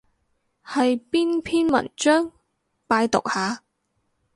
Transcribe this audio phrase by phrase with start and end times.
[0.65, 2.31] 係邊篇文章？
[2.87, 3.61] 拜讀下